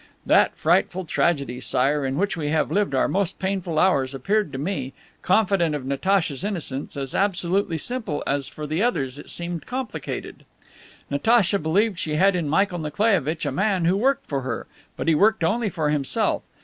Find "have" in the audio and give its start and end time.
2.49-2.71